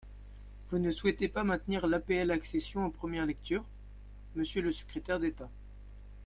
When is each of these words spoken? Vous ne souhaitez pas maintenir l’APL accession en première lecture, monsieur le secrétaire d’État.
Vous 0.71 0.79
ne 0.79 0.89
souhaitez 0.89 1.27
pas 1.29 1.43
maintenir 1.43 1.85
l’APL 1.85 2.31
accession 2.31 2.83
en 2.83 2.89
première 2.89 3.27
lecture, 3.27 3.63
monsieur 4.33 4.63
le 4.63 4.71
secrétaire 4.71 5.19
d’État. 5.19 5.51